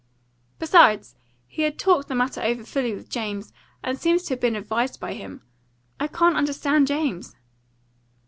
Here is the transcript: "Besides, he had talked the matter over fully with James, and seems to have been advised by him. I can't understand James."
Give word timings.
"Besides, 0.57 1.15
he 1.45 1.61
had 1.61 1.77
talked 1.77 2.07
the 2.07 2.15
matter 2.15 2.41
over 2.41 2.63
fully 2.63 2.95
with 2.95 3.07
James, 3.07 3.53
and 3.83 3.99
seems 3.99 4.23
to 4.23 4.33
have 4.33 4.41
been 4.41 4.55
advised 4.55 4.99
by 4.99 5.13
him. 5.13 5.43
I 5.99 6.07
can't 6.07 6.35
understand 6.37 6.87
James." 6.87 7.35